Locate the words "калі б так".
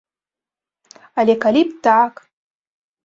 1.43-2.13